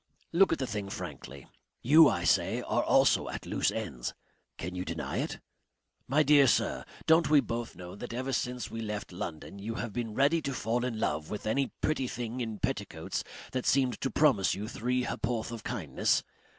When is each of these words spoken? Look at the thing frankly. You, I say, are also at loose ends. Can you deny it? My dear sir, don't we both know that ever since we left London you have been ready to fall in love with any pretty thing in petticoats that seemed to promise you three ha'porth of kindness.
Look 0.31 0.51
at 0.51 0.57
the 0.57 0.65
thing 0.65 0.89
frankly. 0.89 1.47
You, 1.83 2.09
I 2.09 2.23
say, 2.23 2.63
are 2.63 2.81
also 2.83 3.29
at 3.29 3.45
loose 3.45 3.69
ends. 3.69 4.15
Can 4.57 4.73
you 4.73 4.83
deny 4.83 5.17
it? 5.17 5.39
My 6.07 6.23
dear 6.23 6.47
sir, 6.47 6.85
don't 7.05 7.29
we 7.29 7.39
both 7.39 7.75
know 7.75 7.95
that 7.95 8.11
ever 8.11 8.33
since 8.33 8.71
we 8.71 8.81
left 8.81 9.11
London 9.11 9.59
you 9.59 9.75
have 9.75 9.93
been 9.93 10.15
ready 10.15 10.41
to 10.41 10.55
fall 10.55 10.85
in 10.85 10.99
love 10.99 11.29
with 11.29 11.45
any 11.45 11.69
pretty 11.81 12.07
thing 12.07 12.41
in 12.41 12.57
petticoats 12.57 13.23
that 13.51 13.67
seemed 13.67 14.01
to 14.01 14.09
promise 14.09 14.55
you 14.55 14.67
three 14.67 15.03
ha'porth 15.03 15.51
of 15.51 15.63
kindness. 15.63 16.23